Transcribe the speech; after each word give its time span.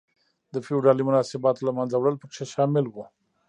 د 0.53 0.55
فیوډالي 0.65 1.03
مناسباتو 1.09 1.65
له 1.67 1.71
منځه 1.77 1.95
وړل 1.97 2.15
پکې 2.21 2.43
شامل 2.53 2.85
و. 2.89 2.95